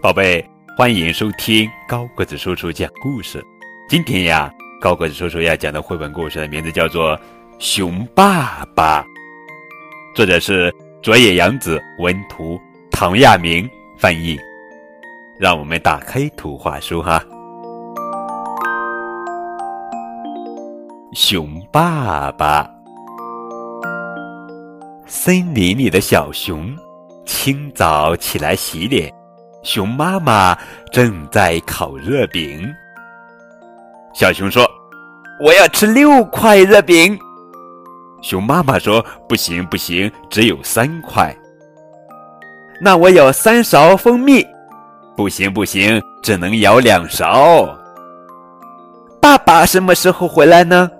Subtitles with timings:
[0.00, 3.44] 宝贝，欢迎收听高个子叔叔讲故事。
[3.88, 4.48] 今天呀，
[4.80, 7.16] 高个子叔叔要讲的绘本故事的名字叫做
[7.58, 9.02] 《熊爸爸》，
[10.14, 10.72] 作者是
[11.02, 12.60] 佐野洋子，文图
[12.92, 13.68] 唐亚明
[13.98, 14.38] 翻译。
[15.36, 17.20] 让我们打开图画书哈。
[21.12, 22.70] 熊爸爸，
[25.06, 26.72] 森林里的小熊
[27.26, 29.12] 清早起来洗脸。
[29.68, 30.56] 熊妈妈
[30.90, 32.74] 正在烤热饼。
[34.14, 34.66] 小熊说
[35.44, 37.18] ：“我要吃六块热饼。”
[38.22, 41.36] 熊妈妈说：“不行，不行，只有三块。”
[42.80, 44.42] 那我有三勺蜂蜜。
[45.14, 47.68] 不行，不行，只能舀两勺。
[49.20, 50.90] 爸爸什么时候回来呢？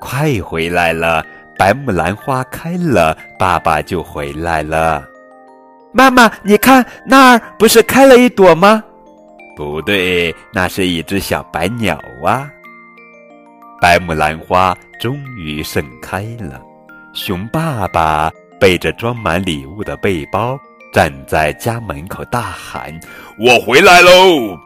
[0.00, 1.26] 快回来了，
[1.58, 5.04] 白木兰花开了，爸爸就回来了。
[5.96, 8.84] 妈妈，你看那儿不是开了一朵吗？
[9.56, 12.46] 不对，那是一只小白鸟啊。
[13.80, 16.60] 白木兰花终于盛开了，
[17.14, 18.30] 熊爸爸
[18.60, 20.58] 背着装满礼物的背包，
[20.92, 22.92] 站在家门口大喊
[23.40, 24.58] ：“我回来喽！”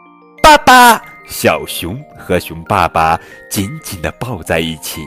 [0.42, 3.16] 爸爸，小熊和熊爸爸
[3.48, 5.00] 紧紧地抱在一起。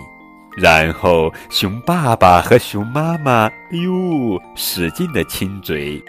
[0.55, 6.02] 然后，熊爸爸和熊妈妈，哎呦，使劲的亲嘴。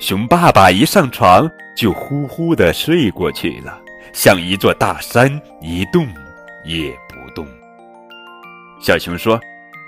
[0.00, 3.80] 熊爸爸一上床就呼呼的睡过去了，
[4.12, 6.06] 像一座大山，一动
[6.64, 7.46] 也不动。
[8.80, 9.40] 小熊说：“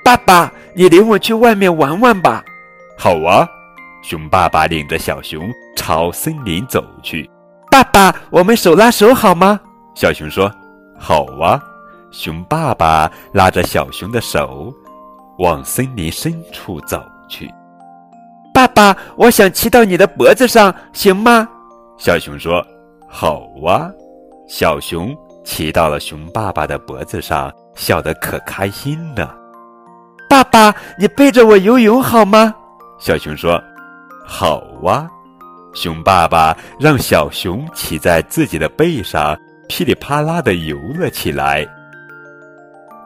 [0.04, 2.42] 爸爸，你领我去外面玩玩吧。
[2.96, 3.46] ”“好啊。”
[4.02, 7.28] 熊爸爸领着小熊朝森林走去。
[7.70, 9.60] “爸爸，我们手拉手好吗？”
[9.94, 10.50] 小熊说
[10.98, 11.60] ：“好啊。”
[12.12, 14.72] 熊爸爸拉着小熊的手，
[15.38, 17.50] 往森林深处走去。
[18.76, 21.48] 爸爸，我想骑到你的脖子上，行吗？
[21.96, 22.62] 小熊说
[23.08, 23.90] ：“好啊。”
[24.46, 29.34] 小熊骑到了熊爸爸的脖子上，笑得可开心了。
[30.28, 32.54] 爸爸，你背着我游泳好吗？
[33.00, 33.58] 小熊说
[34.28, 35.08] ：“好啊。”
[35.72, 39.34] 熊爸爸让小熊骑在自己的背上，
[39.68, 41.66] 噼里啪啦地游了起来。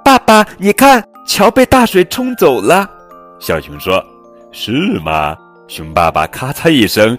[0.05, 2.91] 爸爸，你看，桥被大水冲走了。
[3.39, 4.05] 小熊说。
[4.53, 4.73] 是
[5.05, 5.37] 吗？
[5.71, 7.17] 熊爸爸咔嚓一声，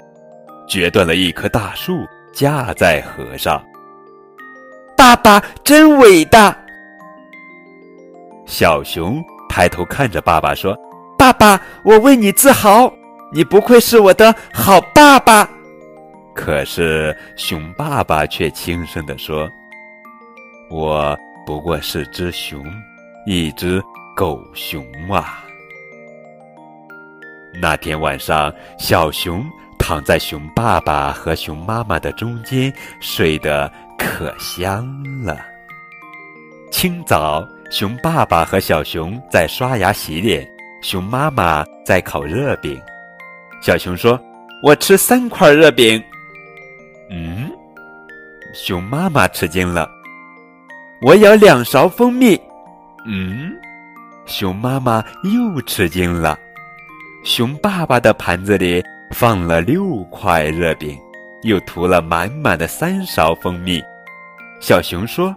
[0.68, 3.64] 决断了一棵大树，架在河上。
[4.98, 6.54] 爸爸真伟大！
[8.46, 10.78] 小熊抬头看着爸爸说
[11.18, 12.92] ：“爸爸，我为你自豪，
[13.32, 15.50] 你不愧是我的好爸爸。”
[16.36, 19.50] 可是熊爸爸却轻声地说
[20.70, 22.62] ：“我不过是只熊，
[23.26, 23.82] 一只
[24.14, 25.42] 狗熊啊。”
[27.62, 29.46] 那天晚上，小熊
[29.78, 34.84] 躺在熊爸爸和熊妈妈的中间，睡得可香
[35.24, 35.38] 了。
[36.72, 40.44] 清早，熊爸爸和小熊在刷牙洗脸，
[40.82, 42.82] 熊妈妈在烤热饼。
[43.62, 44.20] 小熊说
[44.64, 46.04] ：“我吃三块热饼。”
[47.12, 47.48] 嗯，
[48.56, 49.88] 熊妈妈吃惊了。
[51.04, 52.42] 我舀两勺蜂蜜。
[53.06, 53.52] 嗯，
[54.26, 56.40] 熊妈妈又吃惊了。
[57.24, 60.98] 熊爸爸的盘子里放了六块热饼，
[61.44, 63.80] 又涂了满满的三勺蜂蜜。
[64.60, 65.36] 小熊说：“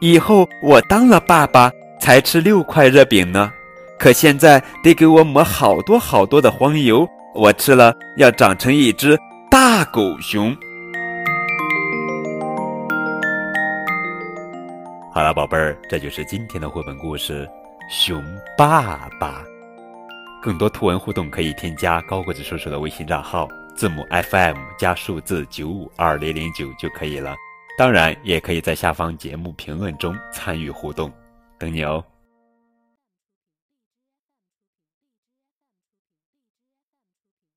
[0.00, 1.70] 以后我当了爸爸
[2.00, 3.52] 才吃六块热饼呢，
[3.98, 9.18] 可现在得给我抹好多好多的黄油，我吃了要长成一只
[9.50, 10.56] 大狗熊。”
[15.12, 17.46] 好了，宝贝儿，这就是今天的绘本故事
[17.90, 18.24] 《熊
[18.56, 19.44] 爸爸》。
[20.44, 27.34] 更多图文互动可以添加高个子叔叔的微信账号，字母 FM 加数字九五二零零九就可以了。
[27.78, 31.10] 当然，也可以在下方节目评论中参与互动，
[31.58, 32.04] 等你哦。